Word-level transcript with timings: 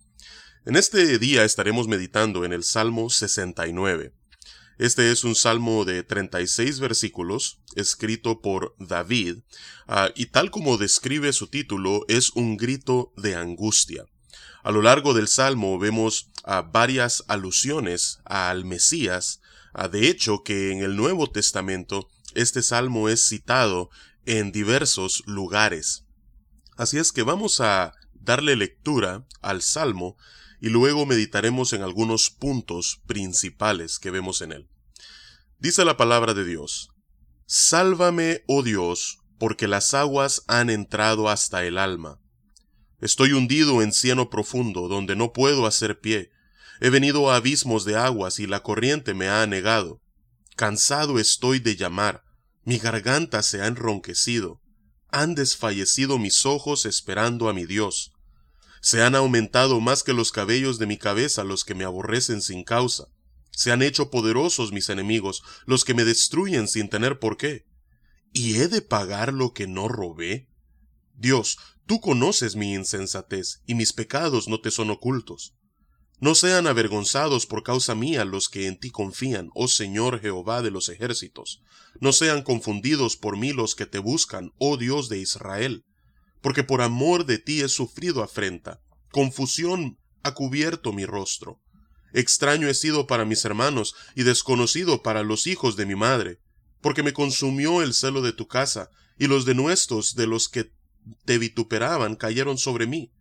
En 0.66 0.78
este 0.78 1.20
día 1.20 1.44
estaremos 1.44 1.88
meditando 1.88 2.44
en 2.44 2.54
el 2.54 2.64
Salmo 2.64 3.12
69. 3.12 4.16
Este 4.80 5.12
es 5.12 5.24
un 5.24 5.36
salmo 5.36 5.86
de 5.86 6.02
36 6.02 6.80
versículos, 6.80 7.62
escrito 7.76 8.42
por 8.42 8.74
David, 8.80 9.44
ah, 9.88 10.10
y 10.16 10.26
tal 10.26 10.50
como 10.50 10.80
describe 10.80 11.34
su 11.34 11.50
título, 11.50 12.04
es 12.08 12.32
un 12.32 12.58
grito 12.58 13.14
de 13.16 13.36
angustia. 13.36 14.08
A 14.64 14.72
lo 14.72 14.82
largo 14.82 15.14
del 15.14 15.28
Salmo 15.28 15.80
vemos 15.80 16.30
a 16.44 16.62
varias 16.62 17.24
alusiones 17.28 18.20
al 18.26 18.66
Mesías. 18.66 19.42
de 19.92 20.08
hecho, 20.08 20.44
que 20.44 20.72
en 20.72 20.84
el 20.84 20.96
Nuevo 20.96 21.32
Testamento 21.32 22.10
este 22.36 22.62
Salmo 22.62 23.10
es 23.10 23.28
citado 23.28 23.90
en 24.26 24.52
diversos 24.52 25.24
lugares. 25.26 26.06
Así 26.78 26.98
es 26.98 27.12
que 27.12 27.24
vamos 27.24 27.60
a 27.60 27.94
darle 28.14 28.56
lectura 28.56 29.26
al 29.42 29.62
Salmo 29.62 30.18
y 30.60 30.70
luego 30.70 31.06
meditaremos 31.06 31.74
en 31.74 31.82
algunos 31.82 32.30
puntos 32.30 33.02
principales 33.08 33.98
que 33.98 34.12
vemos 34.12 34.42
en 34.42 34.52
él. 34.52 34.70
Dice 35.58 35.86
la 35.86 35.98
palabra 35.98 36.34
de 36.34 36.46
Dios, 36.46 36.90
Sálvame, 37.48 38.44
oh 38.48 38.64
Dios, 38.64 39.20
porque 39.38 39.68
las 39.68 39.94
aguas 39.94 40.44
han 40.48 40.70
entrado 40.70 41.30
hasta 41.30 41.66
el 41.66 41.78
alma. 41.78 42.21
Estoy 43.02 43.34
hundido 43.34 43.82
en 43.82 43.94
cieno 43.94 44.30
profundo, 44.30 44.88
donde 44.88 45.16
no 45.16 45.34
puedo 45.34 45.66
hacer 45.66 46.00
pie. 46.00 46.32
He 46.80 46.92
venido 46.92 47.32
a 47.32 47.36
abismos 47.36 47.84
de 47.84 47.98
aguas 47.98 48.40
y 48.40 48.46
la 48.46 48.62
corriente 48.62 49.14
me 49.16 49.28
ha 49.28 49.42
anegado. 49.42 50.02
Cansado 50.56 51.18
estoy 51.18 51.60
de 51.60 51.76
llamar, 51.76 52.24
mi 52.64 52.78
garganta 52.78 53.42
se 53.42 53.62
ha 53.62 53.68
enronquecido. 53.68 54.62
Han 55.10 55.34
desfallecido 55.34 56.20
mis 56.20 56.46
ojos 56.46 56.86
esperando 56.86 57.50
a 57.50 57.54
mi 57.54 57.66
Dios. 57.66 58.14
Se 58.82 59.02
han 59.02 59.16
aumentado 59.16 59.80
más 59.80 60.04
que 60.04 60.14
los 60.14 60.32
cabellos 60.32 60.78
de 60.78 60.86
mi 60.86 60.98
cabeza 60.98 61.44
los 61.44 61.66
que 61.66 61.74
me 61.74 61.84
aborrecen 61.84 62.42
sin 62.42 62.64
causa. 62.64 63.06
Se 63.52 63.72
han 63.72 63.82
hecho 63.82 64.12
poderosos 64.12 64.72
mis 64.72 64.90
enemigos, 64.90 65.44
los 65.66 65.86
que 65.86 65.94
me 65.94 66.06
destruyen 66.06 66.68
sin 66.68 66.88
tener 66.88 67.20
por 67.20 67.38
qué. 67.38 67.66
¿Y 68.32 68.58
he 68.58 68.68
de 68.68 68.82
pagar 68.82 69.34
lo 69.34 69.54
que 69.54 69.68
no 69.68 69.88
robé? 69.88 70.51
Dios, 71.22 71.60
tú 71.86 72.02
conoces 72.02 72.56
mi 72.56 72.74
insensatez, 72.74 73.62
y 73.68 73.76
mis 73.76 73.94
pecados 73.94 74.48
no 74.48 74.60
te 74.60 74.72
son 74.72 74.90
ocultos. 74.90 75.54
No 76.20 76.34
sean 76.34 76.66
avergonzados 76.66 77.46
por 77.46 77.62
causa 77.62 77.94
mía 77.94 78.26
los 78.26 78.50
que 78.50 78.66
en 78.66 78.80
ti 78.80 78.90
confían, 78.90 79.52
oh 79.54 79.68
Señor 79.68 80.20
Jehová 80.20 80.64
de 80.64 80.72
los 80.72 80.90
ejércitos. 80.90 81.62
No 82.00 82.12
sean 82.12 82.42
confundidos 82.42 83.18
por 83.18 83.38
mí 83.38 83.54
los 83.54 83.76
que 83.76 83.86
te 83.86 84.00
buscan, 84.00 84.52
oh 84.58 84.78
Dios 84.78 85.10
de 85.10 85.20
Israel. 85.20 85.86
Porque 86.42 86.64
por 86.64 86.82
amor 86.82 87.28
de 87.28 87.38
ti 87.38 87.62
he 87.62 87.70
sufrido 87.70 88.24
afrenta. 88.24 88.82
Confusión 89.12 90.00
ha 90.24 90.34
cubierto 90.34 90.94
mi 90.94 91.06
rostro. 91.06 91.60
Extraño 92.14 92.68
he 92.68 92.74
sido 92.74 93.06
para 93.06 93.26
mis 93.26 93.46
hermanos 93.46 93.94
y 94.16 94.24
desconocido 94.24 95.04
para 95.04 95.22
los 95.22 95.46
hijos 95.46 95.76
de 95.76 95.86
mi 95.86 95.94
madre. 95.94 96.40
Porque 96.82 97.04
me 97.04 97.14
consumió 97.14 97.84
el 97.84 97.94
celo 97.94 98.24
de 98.24 98.34
tu 98.34 98.48
casa, 98.48 98.90
y 99.20 99.28
los 99.28 99.46
denuestos 99.46 100.16
de 100.16 100.26
los 100.26 100.50
que 100.50 100.72
te 101.26 101.38
vituperaban 101.38 102.16
cayeron 102.16 102.58
sobre 102.58 102.88
mí. 102.88 103.12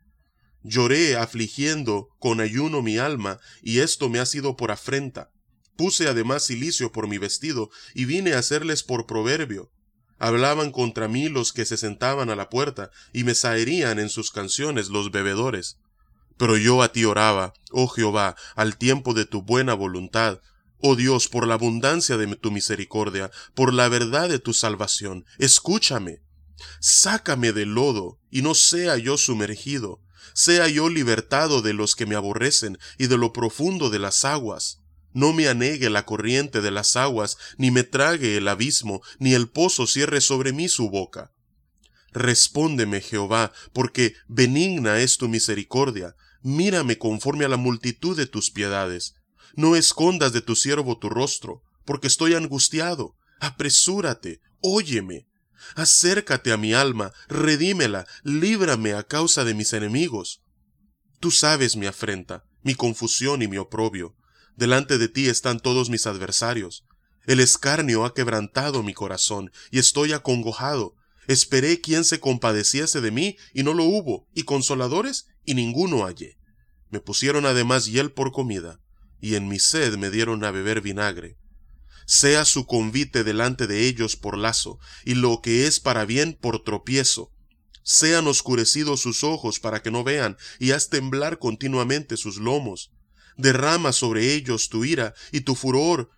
Lloré 0.62 1.16
afligiendo 1.16 2.08
con 2.18 2.40
ayuno 2.40 2.82
mi 2.82 2.98
alma, 2.98 3.38
y 3.62 3.78
esto 3.78 4.08
me 4.08 4.18
ha 4.18 4.26
sido 4.26 4.56
por 4.56 4.70
afrenta. 4.70 5.30
Puse 5.76 6.08
además 6.08 6.44
silicio 6.44 6.92
por 6.92 7.08
mi 7.08 7.16
vestido, 7.16 7.70
y 7.94 8.04
vine 8.04 8.34
a 8.34 8.38
hacerles 8.38 8.82
por 8.82 9.06
proverbio. 9.06 9.70
Hablaban 10.18 10.70
contra 10.70 11.08
mí 11.08 11.30
los 11.30 11.54
que 11.54 11.64
se 11.64 11.78
sentaban 11.78 12.28
a 12.28 12.36
la 12.36 12.50
puerta, 12.50 12.90
y 13.14 13.24
me 13.24 13.34
saerían 13.34 13.98
en 13.98 14.10
sus 14.10 14.30
canciones 14.30 14.90
los 14.90 15.10
bebedores. 15.10 15.78
Pero 16.36 16.58
yo 16.58 16.82
a 16.82 16.92
ti 16.92 17.06
oraba, 17.06 17.54
oh 17.70 17.88
Jehová, 17.88 18.36
al 18.54 18.76
tiempo 18.76 19.14
de 19.14 19.24
tu 19.24 19.40
buena 19.40 19.72
voluntad. 19.72 20.40
Oh 20.78 20.96
Dios, 20.96 21.28
por 21.28 21.46
la 21.46 21.54
abundancia 21.54 22.18
de 22.18 22.36
tu 22.36 22.50
misericordia, 22.50 23.30
por 23.54 23.72
la 23.72 23.88
verdad 23.88 24.28
de 24.28 24.38
tu 24.38 24.52
salvación, 24.52 25.24
escúchame. 25.38 26.20
Sácame 26.80 27.52
del 27.52 27.74
lodo, 27.74 28.18
y 28.30 28.42
no 28.42 28.54
sea 28.54 28.96
yo 28.96 29.18
sumergido, 29.18 30.00
sea 30.34 30.68
yo 30.68 30.88
libertado 30.88 31.62
de 31.62 31.72
los 31.72 31.96
que 31.96 32.06
me 32.06 32.14
aborrecen 32.14 32.78
y 32.98 33.06
de 33.06 33.18
lo 33.18 33.32
profundo 33.32 33.90
de 33.90 33.98
las 33.98 34.24
aguas. 34.24 34.80
No 35.12 35.32
me 35.32 35.48
anegue 35.48 35.90
la 35.90 36.06
corriente 36.06 36.60
de 36.60 36.70
las 36.70 36.96
aguas, 36.96 37.36
ni 37.58 37.70
me 37.70 37.82
trague 37.82 38.36
el 38.36 38.46
abismo, 38.46 39.02
ni 39.18 39.34
el 39.34 39.48
pozo 39.48 39.86
cierre 39.86 40.20
sobre 40.20 40.52
mí 40.52 40.68
su 40.68 40.88
boca. 40.88 41.32
Respóndeme, 42.12 43.00
Jehová, 43.00 43.52
porque 43.72 44.14
benigna 44.28 45.00
es 45.00 45.16
tu 45.16 45.28
misericordia. 45.28 46.16
Mírame 46.42 46.98
conforme 46.98 47.44
a 47.44 47.48
la 47.48 47.56
multitud 47.56 48.16
de 48.16 48.26
tus 48.26 48.50
piedades. 48.50 49.14
No 49.54 49.76
escondas 49.76 50.32
de 50.32 50.40
tu 50.40 50.56
siervo 50.56 50.98
tu 50.98 51.08
rostro, 51.08 51.62
porque 51.84 52.06
estoy 52.06 52.34
angustiado. 52.34 53.16
Apresúrate, 53.40 54.40
óyeme. 54.60 55.26
Acércate 55.74 56.52
a 56.52 56.56
mi 56.56 56.74
alma, 56.74 57.12
redímela, 57.28 58.06
líbrame 58.22 58.94
a 58.94 59.02
causa 59.02 59.44
de 59.44 59.54
mis 59.54 59.72
enemigos. 59.72 60.42
Tú 61.20 61.30
sabes 61.30 61.76
mi 61.76 61.86
afrenta, 61.86 62.44
mi 62.62 62.74
confusión 62.74 63.42
y 63.42 63.48
mi 63.48 63.58
oprobio. 63.58 64.16
Delante 64.56 64.98
de 64.98 65.08
ti 65.08 65.28
están 65.28 65.60
todos 65.60 65.90
mis 65.90 66.06
adversarios. 66.06 66.84
El 67.26 67.40
escarnio 67.40 68.04
ha 68.04 68.14
quebrantado 68.14 68.82
mi 68.82 68.94
corazón, 68.94 69.50
y 69.70 69.78
estoy 69.78 70.12
acongojado. 70.12 70.94
Esperé 71.26 71.80
quien 71.80 72.04
se 72.04 72.20
compadeciese 72.20 73.00
de 73.00 73.10
mí, 73.10 73.36
y 73.54 73.62
no 73.62 73.74
lo 73.74 73.84
hubo, 73.84 74.26
y 74.34 74.42
consoladores, 74.42 75.26
y 75.44 75.54
ninguno 75.54 76.04
hallé. 76.04 76.38
Me 76.90 77.00
pusieron 77.00 77.46
además 77.46 77.86
hiel 77.86 78.12
por 78.12 78.32
comida, 78.32 78.80
y 79.20 79.34
en 79.34 79.48
mi 79.48 79.58
sed 79.58 79.96
me 79.96 80.10
dieron 80.10 80.44
a 80.44 80.50
beber 80.50 80.80
vinagre 80.80 81.39
sea 82.10 82.44
su 82.44 82.66
convite 82.66 83.22
delante 83.22 83.68
de 83.68 83.86
ellos 83.86 84.16
por 84.16 84.36
lazo, 84.36 84.80
y 85.04 85.14
lo 85.14 85.40
que 85.40 85.68
es 85.68 85.78
para 85.78 86.04
bien 86.04 86.36
por 86.40 86.64
tropiezo. 86.64 87.30
Sean 87.84 88.26
oscurecidos 88.26 89.00
sus 89.00 89.22
ojos 89.22 89.60
para 89.60 89.80
que 89.80 89.92
no 89.92 90.02
vean, 90.02 90.36
y 90.58 90.72
haz 90.72 90.88
temblar 90.88 91.38
continuamente 91.38 92.16
sus 92.16 92.38
lomos. 92.38 92.90
Derrama 93.36 93.92
sobre 93.92 94.34
ellos 94.34 94.70
tu 94.70 94.84
ira, 94.84 95.14
y 95.30 95.42
tu 95.42 95.54
furor 95.54 96.10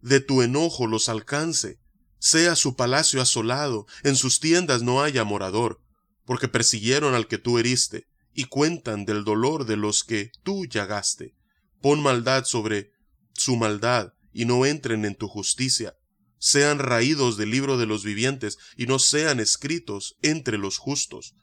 de 0.00 0.18
tu 0.18 0.42
enojo 0.42 0.88
los 0.88 1.08
alcance. 1.08 1.78
Sea 2.18 2.56
su 2.56 2.74
palacio 2.74 3.22
asolado, 3.22 3.86
en 4.02 4.16
sus 4.16 4.40
tiendas 4.40 4.82
no 4.82 5.04
haya 5.04 5.22
morador, 5.22 5.80
porque 6.24 6.48
persiguieron 6.48 7.14
al 7.14 7.28
que 7.28 7.38
tú 7.38 7.60
heriste, 7.60 8.08
y 8.34 8.46
cuentan 8.46 9.04
del 9.04 9.22
dolor 9.22 9.66
de 9.66 9.76
los 9.76 10.02
que 10.02 10.32
tú 10.42 10.66
llagaste. 10.66 11.36
Pon 11.80 12.02
maldad 12.02 12.44
sobre 12.44 12.90
su 13.34 13.54
maldad, 13.54 14.14
y 14.32 14.44
no 14.44 14.66
entren 14.66 15.04
en 15.04 15.14
tu 15.14 15.28
justicia, 15.28 15.96
sean 16.38 16.80
raídos 16.80 17.36
del 17.36 17.50
libro 17.50 17.78
de 17.78 17.86
los 17.86 18.02
vivientes 18.02 18.58
y 18.76 18.86
no 18.86 18.98
sean 18.98 19.38
escritos 19.38 20.16
entre 20.22 20.58
los 20.58 20.76
justos. 20.76 21.36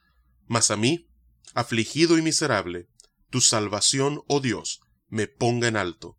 Mas 0.47 0.71
a 0.71 0.75
mí, 0.75 1.07
afligido 1.53 2.17
y 2.17 2.21
miserable, 2.21 2.89
tu 3.29 3.39
salvación, 3.39 4.21
oh 4.27 4.41
Dios, 4.41 4.81
me 5.07 5.27
ponga 5.27 5.67
en 5.67 5.77
alto. 5.77 6.17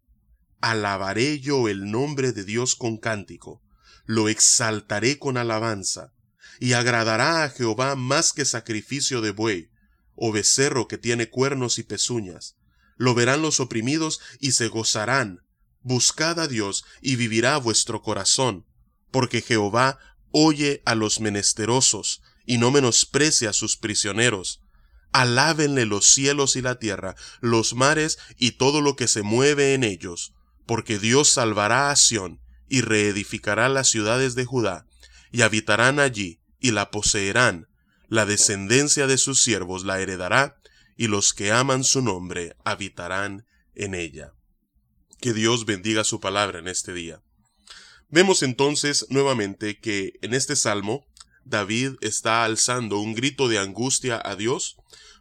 Alabaré 0.61 1.41
yo 1.41 1.69
el 1.69 1.91
nombre 1.91 2.33
de 2.33 2.45
Dios 2.45 2.75
con 2.75 2.97
cántico, 2.97 3.63
lo 4.07 4.29
exaltaré 4.29 5.19
con 5.19 5.37
alabanza, 5.37 6.13
y 6.59 6.73
agradará 6.73 7.45
a 7.45 7.51
Jehová 7.51 7.97
más 7.97 8.33
que 8.33 8.45
sacrificio 8.45 9.21
de 9.21 9.31
buey, 9.31 9.71
o 10.15 10.33
becerro 10.33 10.89
que 10.89 10.99
tiene 10.99 11.29
cuernos 11.29 11.79
y 11.79 11.83
pezuñas. 11.83 12.57
Lo 12.97 13.15
verán 13.15 13.43
los 13.43 13.61
oprimidos 13.61 14.21
y 14.41 14.53
se 14.53 14.69
gozarán, 14.69 15.41
Buscad 15.83 16.39
a 16.41 16.47
Dios 16.47 16.85
y 17.01 17.17
vivirá 17.17 17.57
vuestro 17.57 18.03
corazón, 18.03 18.67
porque 19.11 19.41
Jehová 19.41 19.99
oye 20.31 20.83
a 20.85 20.95
los 20.95 21.21
menesterosos 21.21 22.23
y 22.45 22.59
no 22.59 22.71
menosprecia 22.71 23.51
a 23.51 23.55
sus 23.55 23.77
prisioneros. 23.77 24.61
Alábenle 25.13 25.87
los 25.87 26.07
cielos 26.07 26.55
y 26.57 26.63
la 26.63 26.79
tierra, 26.79 27.17
los 27.41 27.75
mares 27.75 28.19
y 28.37 28.53
todo 28.53 28.81
lo 28.81 28.95
que 28.95 29.09
se 29.09 29.23
mueve 29.23 29.75
en 29.75 29.83
ellos, 29.83 30.35
porque 30.67 30.99
Dios 30.99 31.31
salvará 31.31 31.91
a 31.91 31.97
Sión 31.97 32.41
y 32.69 32.83
reedificará 32.83 33.69
las 33.69 33.89
ciudades 33.89 34.35
de 34.35 34.45
Judá, 34.45 34.87
y 35.33 35.43
habitarán 35.43 35.99
allí 35.99 36.41
y 36.61 36.71
la 36.71 36.91
poseerán. 36.91 37.69
La 38.09 38.27
descendencia 38.27 39.07
de 39.07 39.19
sus 39.19 39.43
siervos 39.43 39.85
la 39.85 40.01
heredará, 40.01 40.57
y 40.97 41.07
los 41.07 41.33
que 41.33 41.51
aman 41.51 41.83
su 41.83 42.03
nombre 42.03 42.55
habitarán 42.65 43.47
en 43.75 43.95
ella. 43.95 44.33
Que 45.21 45.35
Dios 45.35 45.67
bendiga 45.67 46.05
su 46.05 46.19
palabra 46.19 46.61
en 46.61 46.69
este 46.69 46.95
día. 46.95 47.23
Vemos 48.09 48.43
entonces 48.43 49.07
nuevamente 49.11 49.79
que 49.79 50.15
en 50.23 50.33
este 50.33 50.57
salmo 50.57 51.07
David 51.45 51.97
está 52.01 52.45
alzando 52.45 52.99
un 52.99 53.15
grito 53.15 53.49
de 53.49 53.59
angustia 53.59 54.21
a 54.25 54.35
Dios 54.35 54.77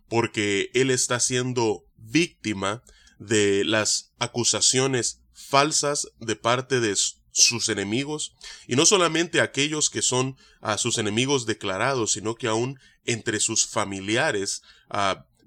porque 0.07 0.71
él 0.73 0.89
está 0.89 1.19
siendo 1.19 1.85
víctima 1.97 2.81
de 3.19 3.63
las 3.65 4.13
acusaciones 4.19 5.21
falsas 5.33 6.07
de 6.19 6.35
parte 6.35 6.79
de 6.79 6.95
sus 7.31 7.69
enemigos, 7.69 8.35
y 8.67 8.75
no 8.75 8.85
solamente 8.85 9.39
aquellos 9.39 9.89
que 9.89 10.01
son 10.01 10.35
a 10.61 10.77
sus 10.77 10.97
enemigos 10.97 11.45
declarados, 11.45 12.13
sino 12.13 12.35
que 12.35 12.47
aún 12.47 12.79
entre 13.05 13.39
sus 13.39 13.67
familiares 13.67 14.63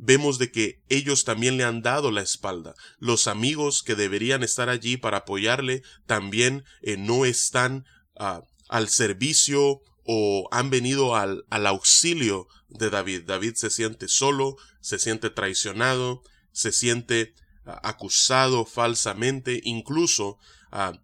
vemos 0.04 0.38
de 0.38 0.50
que 0.50 0.82
ellos 0.88 1.22
también 1.24 1.56
le 1.56 1.62
han 1.62 1.80
dado 1.80 2.10
la 2.10 2.22
espalda. 2.22 2.74
Los 2.98 3.28
amigos 3.28 3.84
que 3.84 3.94
deberían 3.94 4.42
estar 4.42 4.68
allí 4.68 4.96
para 4.96 5.18
apoyarle 5.18 5.82
también 6.06 6.64
eh, 6.82 6.96
no 6.96 7.24
están 7.24 7.86
ah, 8.16 8.42
al 8.68 8.88
servicio 8.88 9.80
o 10.04 10.48
han 10.50 10.70
venido 10.70 11.14
al, 11.14 11.44
al 11.50 11.68
auxilio 11.68 12.48
de 12.68 12.90
David. 12.90 13.22
David 13.26 13.54
se 13.54 13.70
siente 13.70 14.08
solo, 14.08 14.56
se 14.80 14.98
siente 14.98 15.30
traicionado, 15.30 16.22
se 16.50 16.72
siente 16.72 17.34
ah, 17.64 17.80
acusado 17.84 18.64
falsamente, 18.64 19.60
incluso 19.62 20.36
ah, 20.72 20.94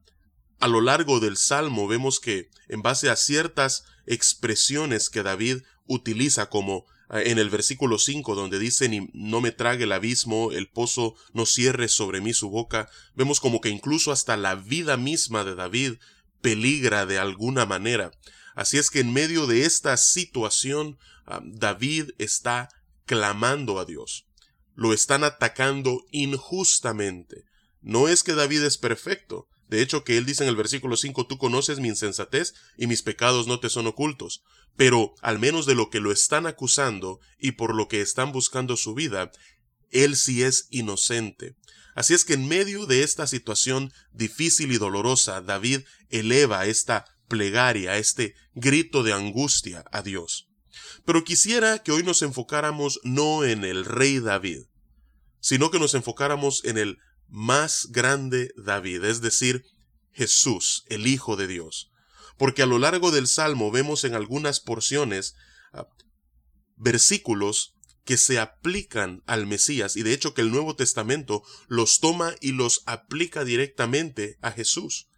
a 0.58 0.66
lo 0.66 0.80
largo 0.80 1.20
del 1.20 1.36
Salmo 1.36 1.86
vemos 1.86 2.18
que 2.18 2.50
en 2.66 2.82
base 2.82 3.10
a 3.10 3.16
ciertas 3.16 3.84
expresiones 4.06 5.08
que 5.08 5.22
David 5.22 5.58
utiliza 5.86 6.48
como 6.48 6.84
en 7.10 7.38
el 7.38 7.50
versículo 7.50 7.98
5 7.98 8.34
donde 8.34 8.58
dice 8.58 8.88
ni 8.88 9.08
no 9.12 9.40
me 9.40 9.50
trague 9.50 9.84
el 9.84 9.92
abismo, 9.92 10.52
el 10.52 10.68
pozo 10.68 11.14
no 11.32 11.46
cierre 11.46 11.88
sobre 11.88 12.20
mí 12.20 12.34
su 12.34 12.50
boca, 12.50 12.90
vemos 13.14 13.40
como 13.40 13.60
que 13.60 13.70
incluso 13.70 14.12
hasta 14.12 14.36
la 14.36 14.54
vida 14.54 14.96
misma 14.96 15.44
de 15.44 15.54
David 15.54 15.94
peligra 16.40 17.06
de 17.06 17.18
alguna 17.18 17.66
manera. 17.66 18.10
Así 18.54 18.76
es 18.76 18.90
que 18.90 19.00
en 19.00 19.12
medio 19.12 19.46
de 19.46 19.64
esta 19.64 19.96
situación, 19.96 20.98
ah, 21.26 21.40
David 21.44 22.10
está 22.18 22.68
clamando 23.06 23.78
a 23.78 23.84
Dios. 23.84 24.26
Lo 24.74 24.92
están 24.92 25.24
atacando 25.24 26.04
injustamente. 26.10 27.44
No 27.80 28.08
es 28.08 28.22
que 28.22 28.34
David 28.34 28.62
es 28.62 28.76
perfecto. 28.76 29.48
De 29.68 29.82
hecho, 29.82 30.02
que 30.02 30.16
él 30.16 30.24
dice 30.24 30.42
en 30.42 30.48
el 30.48 30.56
versículo 30.56 30.96
5, 30.96 31.26
tú 31.26 31.38
conoces 31.38 31.78
mi 31.78 31.88
insensatez 31.88 32.54
y 32.76 32.86
mis 32.86 33.02
pecados 33.02 33.46
no 33.46 33.60
te 33.60 33.68
son 33.68 33.86
ocultos. 33.86 34.42
Pero, 34.76 35.14
al 35.22 35.38
menos 35.38 35.66
de 35.66 35.74
lo 35.74 35.90
que 35.90 36.00
lo 36.00 36.12
están 36.12 36.46
acusando 36.46 37.20
y 37.38 37.52
por 37.52 37.74
lo 37.74 37.88
que 37.88 38.00
están 38.00 38.32
buscando 38.32 38.76
su 38.76 38.94
vida, 38.94 39.30
él 39.90 40.16
sí 40.16 40.42
es 40.42 40.68
inocente. 40.70 41.56
Así 41.94 42.14
es 42.14 42.24
que 42.24 42.34
en 42.34 42.46
medio 42.46 42.86
de 42.86 43.02
esta 43.02 43.26
situación 43.26 43.92
difícil 44.12 44.70
y 44.72 44.78
dolorosa, 44.78 45.40
David 45.40 45.80
eleva 46.10 46.66
esta 46.66 47.04
plegaria, 47.26 47.96
este 47.96 48.34
grito 48.54 49.02
de 49.02 49.12
angustia 49.12 49.84
a 49.90 50.02
Dios. 50.02 50.48
Pero 51.04 51.24
quisiera 51.24 51.82
que 51.82 51.92
hoy 51.92 52.02
nos 52.02 52.22
enfocáramos 52.22 53.00
no 53.02 53.44
en 53.44 53.64
el 53.64 53.84
rey 53.84 54.20
David, 54.20 54.62
sino 55.40 55.70
que 55.70 55.78
nos 55.78 55.94
enfocáramos 55.94 56.64
en 56.64 56.78
el 56.78 56.98
más 57.28 57.88
grande 57.90 58.52
David, 58.56 59.04
es 59.04 59.20
decir, 59.20 59.64
Jesús, 60.12 60.84
el 60.88 61.06
Hijo 61.06 61.36
de 61.36 61.46
Dios. 61.46 61.87
Porque 62.38 62.62
a 62.62 62.66
lo 62.66 62.78
largo 62.78 63.10
del 63.10 63.26
Salmo 63.26 63.70
vemos 63.70 64.04
en 64.04 64.14
algunas 64.14 64.60
porciones 64.60 65.34
ah, 65.72 65.86
versículos 66.76 67.74
que 68.04 68.16
se 68.16 68.38
aplican 68.38 69.22
al 69.26 69.46
Mesías 69.46 69.94
y 69.96 70.02
de 70.02 70.14
hecho 70.14 70.32
que 70.32 70.40
el 70.40 70.50
Nuevo 70.50 70.74
Testamento 70.74 71.42
los 71.66 72.00
toma 72.00 72.34
y 72.40 72.52
los 72.52 72.82
aplica 72.86 73.44
directamente 73.44 74.38
a 74.40 74.50
Jesús. 74.50 75.10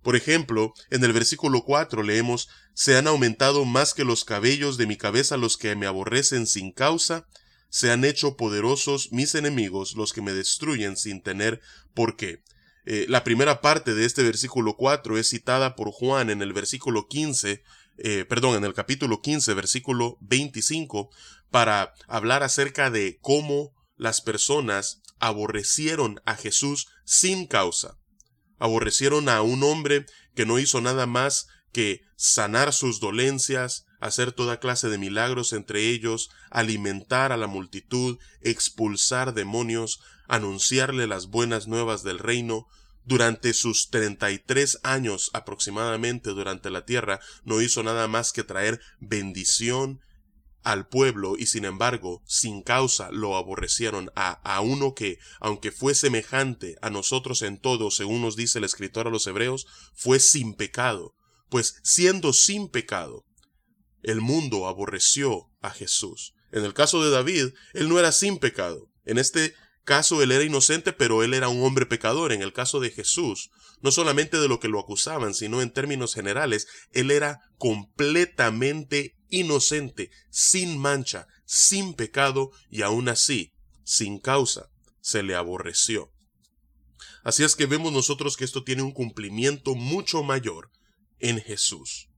Por 0.00 0.14
ejemplo, 0.14 0.72
en 0.90 1.02
el 1.02 1.12
versículo 1.12 1.64
4 1.64 2.04
leemos, 2.04 2.48
Se 2.74 2.96
han 2.96 3.08
aumentado 3.08 3.64
más 3.64 3.94
que 3.94 4.04
los 4.04 4.24
cabellos 4.24 4.76
de 4.76 4.86
mi 4.86 4.96
cabeza 4.96 5.36
los 5.36 5.56
que 5.56 5.74
me 5.74 5.86
aborrecen 5.86 6.46
sin 6.46 6.70
causa, 6.70 7.26
se 7.68 7.90
han 7.90 8.04
hecho 8.04 8.36
poderosos 8.36 9.10
mis 9.10 9.34
enemigos 9.34 9.96
los 9.96 10.12
que 10.12 10.22
me 10.22 10.32
destruyen 10.32 10.96
sin 10.96 11.22
tener 11.22 11.60
por 11.94 12.16
qué. 12.16 12.44
Eh, 12.88 13.06
la 13.08 13.24
primera 13.24 13.60
parte 13.60 13.94
de 13.94 14.04
este 14.04 14.22
versículo 14.22 14.76
4 14.76 15.18
es 15.18 15.28
citada 15.30 15.74
por 15.74 15.90
Juan 15.90 16.30
en 16.30 16.40
el 16.40 16.52
versículo 16.52 17.08
15, 17.08 17.64
eh, 17.98 18.24
perdón, 18.28 18.54
en 18.54 18.64
el 18.64 18.74
capítulo 18.74 19.20
15, 19.20 19.54
versículo 19.54 20.18
25, 20.20 21.10
para 21.50 21.94
hablar 22.06 22.44
acerca 22.44 22.90
de 22.90 23.18
cómo 23.20 23.74
las 23.96 24.20
personas 24.20 25.02
aborrecieron 25.18 26.20
a 26.26 26.36
Jesús 26.36 26.86
sin 27.04 27.48
causa. 27.48 27.98
Aborrecieron 28.58 29.28
a 29.28 29.42
un 29.42 29.64
hombre 29.64 30.06
que 30.36 30.46
no 30.46 30.60
hizo 30.60 30.80
nada 30.80 31.06
más 31.06 31.48
que 31.72 32.02
sanar 32.14 32.72
sus 32.72 33.00
dolencias, 33.00 33.86
hacer 33.98 34.30
toda 34.30 34.60
clase 34.60 34.88
de 34.88 34.98
milagros 34.98 35.52
entre 35.52 35.88
ellos, 35.88 36.30
alimentar 36.50 37.32
a 37.32 37.36
la 37.36 37.48
multitud, 37.48 38.18
expulsar 38.42 39.34
demonios, 39.34 40.00
anunciarle 40.28 41.06
las 41.06 41.28
buenas 41.28 41.66
nuevas 41.66 42.02
del 42.02 42.18
reino, 42.18 42.66
durante 43.06 43.54
sus 43.54 43.88
treinta 43.88 44.32
y 44.32 44.38
tres 44.40 44.80
años 44.82 45.30
aproximadamente 45.32 46.30
durante 46.30 46.70
la 46.70 46.84
tierra, 46.84 47.20
no 47.44 47.62
hizo 47.62 47.82
nada 47.84 48.08
más 48.08 48.32
que 48.32 48.42
traer 48.42 48.80
bendición 48.98 50.00
al 50.64 50.88
pueblo 50.88 51.36
y 51.38 51.46
sin 51.46 51.64
embargo, 51.64 52.24
sin 52.26 52.62
causa, 52.62 53.12
lo 53.12 53.36
aborrecieron 53.36 54.10
a, 54.16 54.32
a 54.42 54.60
uno 54.60 54.94
que, 54.94 55.18
aunque 55.38 55.70
fue 55.70 55.94
semejante 55.94 56.74
a 56.82 56.90
nosotros 56.90 57.42
en 57.42 57.60
todo, 57.60 57.92
según 57.92 58.22
nos 58.22 58.34
dice 58.34 58.58
el 58.58 58.64
escritor 58.64 59.06
a 59.06 59.10
los 59.10 59.28
hebreos, 59.28 59.68
fue 59.94 60.18
sin 60.18 60.54
pecado. 60.54 61.14
Pues 61.48 61.76
siendo 61.84 62.32
sin 62.32 62.68
pecado, 62.68 63.24
el 64.02 64.20
mundo 64.20 64.66
aborreció 64.66 65.48
a 65.60 65.70
Jesús. 65.70 66.34
En 66.50 66.64
el 66.64 66.74
caso 66.74 67.04
de 67.04 67.10
David, 67.10 67.50
él 67.72 67.88
no 67.88 68.00
era 68.00 68.10
sin 68.10 68.38
pecado. 68.38 68.88
En 69.04 69.18
este 69.18 69.54
caso 69.86 70.22
él 70.22 70.32
era 70.32 70.44
inocente, 70.44 70.92
pero 70.92 71.22
él 71.22 71.32
era 71.32 71.48
un 71.48 71.64
hombre 71.64 71.86
pecador. 71.86 72.32
En 72.32 72.42
el 72.42 72.52
caso 72.52 72.80
de 72.80 72.90
Jesús, 72.90 73.48
no 73.80 73.90
solamente 73.90 74.38
de 74.38 74.48
lo 74.48 74.60
que 74.60 74.68
lo 74.68 74.78
acusaban, 74.78 75.32
sino 75.32 75.62
en 75.62 75.70
términos 75.70 76.12
generales, 76.12 76.66
él 76.92 77.10
era 77.10 77.40
completamente 77.56 79.16
inocente, 79.30 80.10
sin 80.30 80.76
mancha, 80.76 81.26
sin 81.46 81.94
pecado 81.94 82.50
y 82.70 82.82
aún 82.82 83.08
así, 83.08 83.54
sin 83.84 84.18
causa, 84.18 84.68
se 85.00 85.22
le 85.22 85.34
aborreció. 85.34 86.12
Así 87.22 87.44
es 87.44 87.56
que 87.56 87.66
vemos 87.66 87.92
nosotros 87.92 88.36
que 88.36 88.44
esto 88.44 88.62
tiene 88.62 88.82
un 88.82 88.92
cumplimiento 88.92 89.74
mucho 89.74 90.22
mayor 90.22 90.70
en 91.18 91.40
Jesús. 91.40 92.08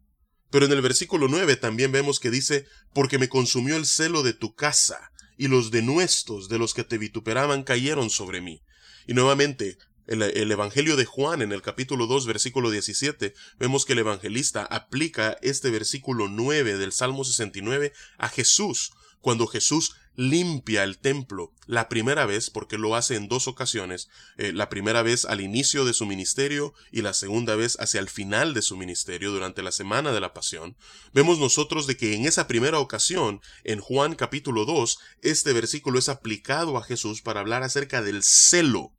Pero 0.51 0.67
en 0.67 0.73
el 0.73 0.81
versículo 0.81 1.29
9 1.29 1.57
también 1.57 1.93
vemos 1.93 2.21
que 2.21 2.31
dice, 2.31 2.67
porque 2.95 3.19
me 3.19 3.29
consumió 3.29 3.77
el 3.77 3.87
celo 3.87 4.23
de 4.23 4.33
tu 4.33 4.55
casa, 4.55 5.11
y 5.39 5.49
los 5.49 5.71
denuestos 5.71 6.49
de 6.49 6.59
los 6.59 6.75
que 6.75 6.85
te 6.85 6.99
vituperaban 6.99 7.63
cayeron 7.63 8.11
sobre 8.11 8.43
mí. 8.43 8.61
Y 9.07 9.15
nuevamente, 9.15 9.79
el, 10.09 10.51
Evangelio 10.51 10.97
de 10.97 11.05
Juan 11.05 11.43
en 11.43 11.53
el 11.53 11.63
capítulo 11.63 12.07
2 12.07 12.27
versículo 12.27 12.71
17, 12.71 13.35
vemos 13.59 13.85
que 13.85 13.93
el 13.93 14.01
evangelista 14.01 14.65
aplica 14.65 15.39
este 15.43 15.71
versículo 15.71 16.29
9 16.29 16.77
del 16.77 16.93
Salmo 16.93 17.25
69 17.25 17.93
a 18.17 18.29
Jesús, 18.29 18.93
cuando 19.21 19.47
Jesús 19.47 19.97
limpia 20.19 20.83
el 20.83 20.99
templo 20.99 21.55
la 21.67 21.89
primera 21.89 22.27
vez, 22.27 22.51
porque 22.51 22.77
lo 22.77 22.97
hace 22.97 23.15
en 23.15 23.29
dos 23.29 23.47
ocasiones, 23.47 24.09
eh, 24.37 24.53
la 24.53 24.69
primera 24.69 25.03
vez 25.03 25.25
al 25.25 25.41
inicio 25.41 25.85
de 25.85 25.95
su 25.95 26.07
ministerio 26.07 26.75
y 26.91 27.03
la 27.03 27.15
segunda 27.15 27.55
vez 27.55 27.79
hacia 27.79 28.01
el 28.01 28.09
final 28.09 28.53
de 28.53 28.63
su 28.63 28.77
ministerio 28.77 29.31
durante 29.31 29.63
la 29.63 29.71
semana 29.71 30.11
de 30.11 30.19
la 30.19 30.35
pasión, 30.35 30.77
vemos 31.13 31.39
nosotros 31.39 31.87
de 31.87 31.97
que 31.97 32.17
en 32.17 32.27
esa 32.27 32.49
primera 32.49 32.81
ocasión, 32.81 33.41
en 33.63 33.79
Juan 33.79 34.17
capítulo 34.17 34.65
2, 34.65 34.99
este 35.23 35.53
versículo 35.53 36.01
es 36.01 36.09
aplicado 36.09 36.77
a 36.79 36.83
Jesús 36.83 37.23
para 37.23 37.39
hablar 37.39 37.63
acerca 37.63 38.03
del 38.03 38.25
celo 38.25 38.93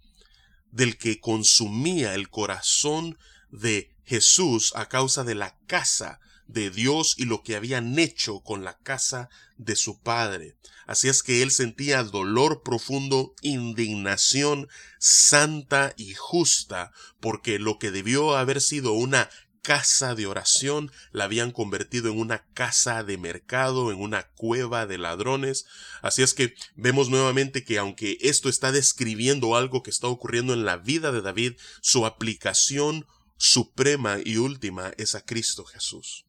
del 0.71 0.97
que 0.97 1.19
consumía 1.19 2.15
el 2.15 2.29
corazón 2.29 3.17
de 3.51 3.93
Jesús 4.05 4.71
a 4.73 4.87
causa 4.87 5.25
de 5.25 5.35
la 5.35 5.57
casa 5.67 6.21
de 6.49 6.71
Dios 6.71 7.13
y 7.17 7.25
lo 7.25 7.43
que 7.43 7.55
habían 7.55 7.97
hecho 7.99 8.41
con 8.41 8.63
la 8.63 8.77
casa 8.79 9.29
de 9.57 9.75
su 9.75 10.01
padre. 10.01 10.57
Así 10.87 11.07
es 11.07 11.21
que 11.21 11.43
él 11.43 11.51
sentía 11.51 12.03
dolor 12.03 12.63
profundo, 12.63 13.33
indignación 13.41 14.67
santa 14.97 15.93
y 15.95 16.15
justa, 16.15 16.91
porque 17.19 17.59
lo 17.59 17.77
que 17.77 17.91
debió 17.91 18.35
haber 18.35 18.61
sido 18.61 18.93
una 18.93 19.29
casa 19.61 20.15
de 20.15 20.25
oración, 20.25 20.91
la 21.11 21.25
habían 21.25 21.51
convertido 21.51 22.09
en 22.09 22.17
una 22.17 22.47
casa 22.53 23.03
de 23.03 23.19
mercado, 23.19 23.91
en 23.91 23.99
una 23.99 24.23
cueva 24.29 24.87
de 24.87 24.97
ladrones. 24.97 25.65
Así 26.01 26.23
es 26.23 26.33
que 26.33 26.55
vemos 26.75 27.09
nuevamente 27.09 27.63
que 27.63 27.77
aunque 27.77 28.17
esto 28.21 28.49
está 28.49 28.71
describiendo 28.71 29.55
algo 29.55 29.83
que 29.83 29.91
está 29.91 30.07
ocurriendo 30.07 30.53
en 30.53 30.65
la 30.65 30.77
vida 30.77 31.11
de 31.11 31.21
David, 31.21 31.53
su 31.81 32.07
aplicación 32.07 33.05
suprema 33.37 34.17
y 34.23 34.37
última 34.37 34.91
es 34.97 35.13
a 35.13 35.21
Cristo 35.21 35.65
Jesús. 35.65 36.25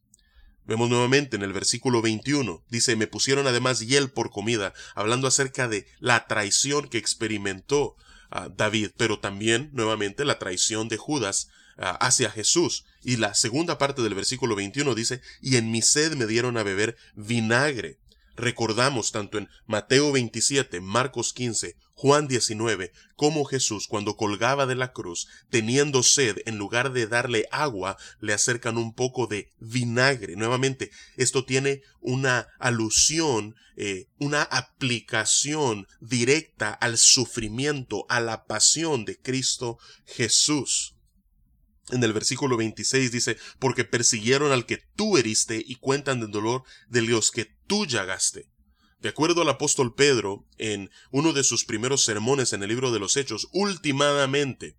Vemos 0.65 0.89
nuevamente 0.89 1.35
en 1.35 1.41
el 1.41 1.53
versículo 1.53 2.01
21, 2.01 2.63
dice, 2.69 2.95
me 2.95 3.07
pusieron 3.07 3.47
además 3.47 3.79
hiel 3.79 4.11
por 4.11 4.29
comida, 4.29 4.73
hablando 4.95 5.27
acerca 5.27 5.67
de 5.67 5.87
la 5.99 6.27
traición 6.27 6.87
que 6.87 6.97
experimentó 6.97 7.95
ah, 8.29 8.49
David, 8.55 8.91
pero 8.95 9.19
también 9.19 9.69
nuevamente 9.73 10.23
la 10.23 10.37
traición 10.37 10.87
de 10.87 10.97
Judas 10.97 11.49
ah, 11.77 11.97
hacia 11.99 12.29
Jesús. 12.29 12.85
Y 13.03 13.17
la 13.17 13.33
segunda 13.33 13.77
parte 13.77 14.01
del 14.03 14.13
versículo 14.13 14.55
21 14.55 14.93
dice, 14.93 15.21
y 15.41 15.55
en 15.55 15.71
mi 15.71 15.81
sed 15.81 16.13
me 16.13 16.27
dieron 16.27 16.57
a 16.57 16.63
beber 16.63 16.95
vinagre. 17.15 17.97
Recordamos 18.35 19.11
tanto 19.11 19.37
en 19.37 19.49
Mateo 19.65 20.11
27, 20.11 20.81
Marcos 20.81 21.33
15, 21.33 21.75
Juan 21.93 22.27
19, 22.27 22.91
como 23.15 23.45
Jesús 23.45 23.87
cuando 23.87 24.15
colgaba 24.15 24.65
de 24.65 24.75
la 24.75 24.91
cruz, 24.91 25.27
teniendo 25.49 26.01
sed, 26.01 26.37
en 26.45 26.57
lugar 26.57 26.93
de 26.93 27.05
darle 27.05 27.45
agua, 27.51 27.97
le 28.19 28.33
acercan 28.33 28.77
un 28.77 28.93
poco 28.93 29.27
de 29.27 29.51
vinagre. 29.59 30.35
Nuevamente, 30.35 30.89
esto 31.17 31.45
tiene 31.45 31.83
una 31.99 32.47
alusión, 32.57 33.55
eh, 33.75 34.07
una 34.17 34.41
aplicación 34.41 35.87
directa 35.99 36.71
al 36.71 36.97
sufrimiento, 36.97 38.05
a 38.09 38.19
la 38.19 38.45
pasión 38.45 39.05
de 39.05 39.17
Cristo 39.17 39.77
Jesús. 40.05 40.95
En 41.91 42.03
el 42.03 42.13
versículo 42.13 42.57
26 42.57 43.11
dice, 43.11 43.37
porque 43.59 43.83
persiguieron 43.83 44.51
al 44.51 44.65
que 44.65 44.81
tú 44.95 45.17
heriste 45.17 45.63
y 45.65 45.75
cuentan 45.75 46.19
del 46.19 46.31
dolor 46.31 46.63
de 46.87 47.01
los 47.01 47.31
que 47.31 47.53
tú 47.67 47.85
llagaste. 47.85 48.47
De 48.99 49.09
acuerdo 49.09 49.41
al 49.41 49.49
apóstol 49.49 49.95
Pedro, 49.95 50.45
en 50.57 50.91
uno 51.11 51.33
de 51.33 51.43
sus 51.43 51.65
primeros 51.65 52.05
sermones 52.05 52.53
en 52.53 52.61
el 52.61 52.69
libro 52.69 52.91
de 52.91 52.99
los 52.99 53.17
Hechos, 53.17 53.47
últimamente, 53.51 54.77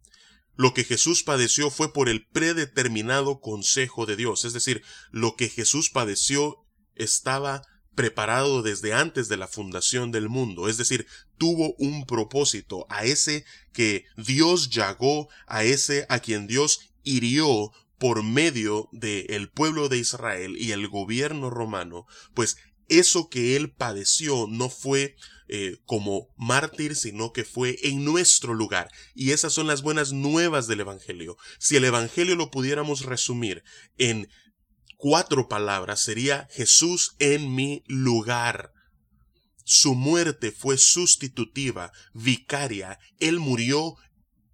lo 0.54 0.74
que 0.74 0.84
Jesús 0.84 1.22
padeció 1.22 1.70
fue 1.70 1.92
por 1.92 2.08
el 2.08 2.26
predeterminado 2.26 3.40
consejo 3.40 4.06
de 4.06 4.16
Dios, 4.16 4.44
es 4.44 4.52
decir, 4.52 4.82
lo 5.10 5.34
que 5.34 5.48
Jesús 5.48 5.90
padeció 5.90 6.58
estaba 6.94 7.62
preparado 7.94 8.62
desde 8.62 8.94
antes 8.94 9.28
de 9.28 9.36
la 9.36 9.48
fundación 9.48 10.12
del 10.12 10.28
mundo, 10.28 10.68
es 10.68 10.76
decir, 10.76 11.06
tuvo 11.36 11.74
un 11.78 12.06
propósito, 12.06 12.86
a 12.88 13.04
ese 13.04 13.44
que 13.72 14.04
Dios 14.16 14.70
llagó, 14.70 15.28
a 15.46 15.64
ese 15.64 16.06
a 16.08 16.20
quien 16.20 16.46
Dios 16.46 16.91
hirió 17.02 17.70
por 17.98 18.22
medio 18.22 18.88
del 18.92 19.48
pueblo 19.48 19.88
de 19.88 19.98
Israel 19.98 20.56
y 20.58 20.72
el 20.72 20.88
gobierno 20.88 21.50
romano, 21.50 22.06
pues 22.34 22.56
eso 22.88 23.28
que 23.28 23.56
él 23.56 23.72
padeció 23.72 24.46
no 24.48 24.68
fue 24.68 25.16
eh, 25.48 25.78
como 25.86 26.28
mártir, 26.36 26.96
sino 26.96 27.32
que 27.32 27.44
fue 27.44 27.78
en 27.82 28.04
nuestro 28.04 28.54
lugar. 28.54 28.90
Y 29.14 29.30
esas 29.30 29.52
son 29.52 29.66
las 29.66 29.82
buenas 29.82 30.12
nuevas 30.12 30.66
del 30.66 30.80
Evangelio. 30.80 31.36
Si 31.58 31.76
el 31.76 31.84
Evangelio 31.84 32.36
lo 32.36 32.50
pudiéramos 32.50 33.04
resumir 33.04 33.62
en 33.98 34.28
cuatro 34.96 35.48
palabras, 35.48 36.02
sería 36.02 36.48
Jesús 36.52 37.14
en 37.18 37.54
mi 37.54 37.82
lugar. 37.86 38.72
Su 39.64 39.94
muerte 39.94 40.52
fue 40.52 40.76
sustitutiva, 40.76 41.92
vicaria. 42.14 42.98
Él 43.20 43.38
murió 43.38 43.96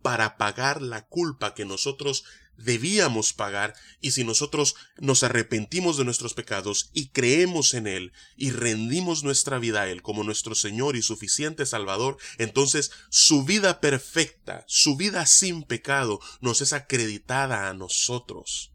para 0.02 0.36
pagar 0.36 0.82
la 0.82 1.06
culpa 1.06 1.54
que 1.54 1.64
nosotros 1.64 2.24
debíamos 2.58 3.32
pagar 3.32 3.74
y 4.00 4.10
si 4.10 4.24
nosotros 4.24 4.74
nos 4.98 5.22
arrepentimos 5.22 5.96
de 5.96 6.04
nuestros 6.04 6.34
pecados 6.34 6.90
y 6.92 7.08
creemos 7.08 7.72
en 7.72 7.86
Él 7.86 8.12
y 8.36 8.50
rendimos 8.50 9.22
nuestra 9.22 9.58
vida 9.58 9.82
a 9.82 9.88
Él 9.88 10.02
como 10.02 10.24
nuestro 10.24 10.54
Señor 10.54 10.96
y 10.96 11.02
suficiente 11.02 11.64
Salvador, 11.66 12.18
entonces 12.36 12.90
su 13.10 13.44
vida 13.44 13.80
perfecta, 13.80 14.64
su 14.66 14.96
vida 14.96 15.24
sin 15.24 15.62
pecado 15.62 16.20
nos 16.40 16.60
es 16.60 16.72
acreditada 16.72 17.68
a 17.68 17.74
nosotros. 17.74 18.72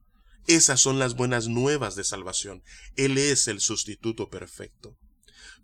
Esas 0.47 0.81
son 0.81 0.99
las 0.99 1.15
buenas 1.15 1.47
nuevas 1.47 1.95
de 1.95 2.03
salvación. 2.03 2.63
Él 2.95 3.17
es 3.17 3.47
el 3.47 3.61
sustituto 3.61 4.29
perfecto. 4.29 4.97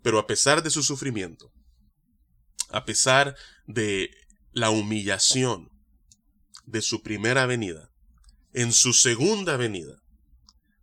Pero 0.02 0.18
a 0.18 0.26
pesar 0.26 0.62
de 0.62 0.70
su 0.70 0.82
sufrimiento, 0.82 1.52
a 2.70 2.84
pesar 2.84 3.36
de 3.66 4.10
la 4.52 4.70
humillación 4.70 5.70
de 6.66 6.82
su 6.82 7.02
primera 7.02 7.46
venida, 7.46 7.90
en 8.52 8.72
su 8.72 8.92
segunda 8.92 9.56
venida, 9.56 10.02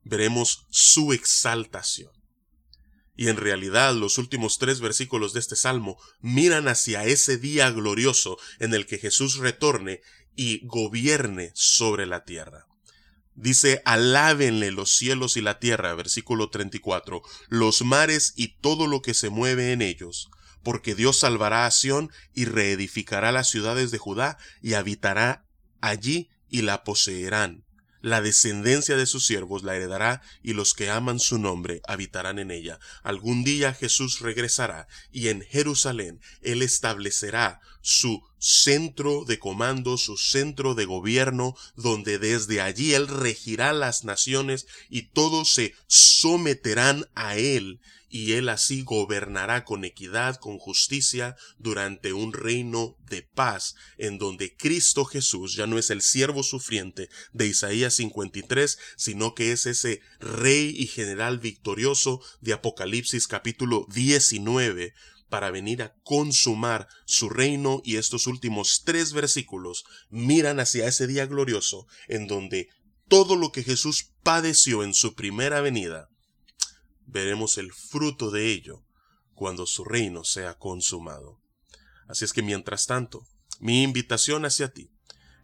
veremos 0.03 0.65
su 0.69 1.13
exaltación. 1.13 2.12
Y 3.15 3.29
en 3.29 3.38
realidad 3.38 3.95
los 3.95 4.19
últimos 4.19 4.59
tres 4.59 4.79
versículos 4.79 5.33
de 5.33 5.39
este 5.39 5.55
salmo 5.55 5.97
miran 6.21 6.67
hacia 6.67 7.03
ese 7.03 7.38
día 7.38 7.71
glorioso 7.71 8.38
en 8.59 8.74
el 8.74 8.86
que 8.86 9.00
Jesús 9.00 9.38
retorne 9.38 10.01
y 10.36 10.65
gobierne 10.67 11.51
sobre 11.55 12.05
la 12.05 12.24
tierra. 12.24 12.67
Dice, 13.33 13.81
alábenle 13.86 14.71
los 14.71 14.95
cielos 14.95 15.38
y 15.38 15.41
la 15.41 15.59
tierra, 15.59 15.93
versículo 15.93 16.50
34, 16.50 17.21
los 17.50 17.83
mares 17.83 18.33
y 18.36 18.59
todo 18.59 18.88
lo 18.88 19.01
que 19.01 19.13
se 19.13 19.29
mueve 19.29 19.74
en 19.74 19.81
ellos, 19.81 20.29
porque 20.67 20.95
Dios 20.95 21.17
salvará 21.17 21.65
a 21.65 21.71
Sión 21.71 22.12
y 22.33 22.43
reedificará 22.43 23.31
las 23.31 23.50
ciudades 23.50 23.89
de 23.89 24.00
Judá 24.00 24.38
y 24.62 24.74
habitará 24.74 25.45
allí 25.79 26.29
y 26.50 26.63
la 26.63 26.83
poseerán. 26.83 27.63
La 28.01 28.19
descendencia 28.19 28.97
de 28.97 29.05
sus 29.05 29.25
siervos 29.25 29.63
la 29.63 29.77
heredará 29.77 30.21
y 30.43 30.51
los 30.51 30.74
que 30.74 30.89
aman 30.89 31.19
su 31.19 31.39
nombre 31.39 31.81
habitarán 31.88 32.38
en 32.38 32.51
ella. 32.51 32.79
Algún 33.01 33.45
día 33.45 33.74
Jesús 33.74 34.19
regresará 34.19 34.89
y 35.09 35.29
en 35.29 35.41
Jerusalén 35.41 36.19
él 36.41 36.62
establecerá 36.62 37.62
su 37.79 38.21
centro 38.39 39.25
de 39.25 39.39
comando, 39.39 39.98
su 39.98 40.17
centro 40.17 40.75
de 40.75 40.86
gobierno, 40.86 41.56
donde 41.75 42.20
desde 42.20 42.62
allí 42.62 42.94
él 42.94 43.08
regirá 43.08 43.74
las 43.74 44.03
naciones 44.03 44.67
y 44.89 45.03
todos 45.03 45.53
se 45.53 45.74
someterán 45.88 47.06
a 47.15 47.36
él 47.36 47.79
y 48.10 48.34
él 48.34 48.50
así 48.50 48.84
gobernará 48.84 49.65
con 49.65 49.84
equidad, 49.84 50.38
con 50.38 50.58
justicia, 50.58 51.36
durante 51.58 52.13
un 52.13 52.34
reino 52.34 52.98
de 53.10 53.22
paz, 53.22 53.75
en 53.98 54.17
donde 54.17 54.56
Cristo 54.56 55.06
Jesús 55.06 55.56
ya 55.56 55.67
no 55.67 55.77
es 55.77 55.89
el 55.89 56.01
siervo 56.01 56.44
sufriente 56.44 57.10
de 57.34 57.48
Isaías 57.48 57.96
53, 57.96 58.77
sino 58.96 59.36
que 59.36 59.51
es 59.51 59.65
ese 59.65 60.01
rey 60.20 60.74
y 60.77 60.88
general 60.88 61.39
victorioso 61.39 62.22
de 62.39 62.53
Apocalipsis 62.53 63.27
capítulo 63.27 63.86
19, 63.94 64.94
para 65.29 65.51
venir 65.51 65.81
a 65.81 65.96
consumar 66.03 66.88
su 67.05 67.29
reino 67.29 67.81
y 67.84 67.98
estos 67.98 68.27
últimos 68.27 68.84
tres 68.86 69.13
versículos 69.13 69.86
miran 70.10 70.60
hacia 70.60 70.88
ese 70.88 71.07
día 71.07 71.25
glorioso 71.25 71.88
en 72.07 72.27
donde 72.27 72.69
todo 73.07 73.36
lo 73.36 73.51
que 73.51 73.63
Jesús 73.63 74.13
padeció 74.24 74.84
en 74.84 74.93
su 74.93 75.15
primera 75.15 75.62
venida 75.62 76.10
veremos 77.05 77.57
el 77.57 77.72
fruto 77.72 78.31
de 78.31 78.51
ello 78.51 78.84
cuando 79.34 79.65
su 79.65 79.86
reino 79.86 80.24
sea 80.24 80.57
consumado. 80.57 81.41
Así 82.07 82.25
es 82.25 82.34
que 82.34 82.41
mientras 82.41 82.86
tanto, 82.86 83.27
mi 83.60 83.84
invitación 83.84 84.46
hacia 84.46 84.74
ti 84.74 84.91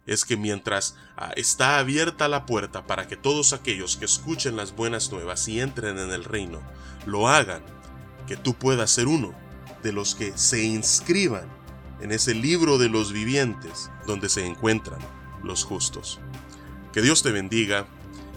es 0.06 0.24
que 0.24 0.36
mientras 0.36 0.96
ah, 1.16 1.32
está 1.36 1.78
abierta 1.78 2.28
la 2.28 2.44
puerta 2.44 2.86
para 2.86 3.08
que 3.08 3.16
todos 3.16 3.52
aquellos 3.52 3.96
que 3.96 4.04
escuchen 4.04 4.56
las 4.56 4.76
buenas 4.76 5.10
nuevas 5.10 5.48
y 5.48 5.60
entren 5.60 5.98
en 5.98 6.10
el 6.10 6.24
reino, 6.24 6.62
lo 7.06 7.28
hagan, 7.28 7.64
que 8.26 8.36
tú 8.36 8.54
puedas 8.54 8.90
ser 8.90 9.06
uno 9.06 9.34
de 9.84 9.92
los 9.92 10.16
que 10.16 10.36
se 10.36 10.64
inscriban 10.64 11.44
en 12.00 12.10
ese 12.10 12.34
libro 12.34 12.78
de 12.78 12.88
los 12.88 13.12
vivientes 13.12 13.90
donde 14.06 14.28
se 14.28 14.44
encuentran 14.44 14.98
los 15.44 15.62
justos. 15.62 16.18
Que 16.92 17.02
Dios 17.02 17.22
te 17.22 17.30
bendiga 17.30 17.86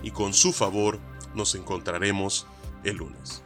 y 0.03 0.11
con 0.11 0.33
su 0.33 0.53
favor 0.53 0.99
nos 1.33 1.55
encontraremos 1.55 2.45
el 2.83 2.97
lunes. 2.97 3.43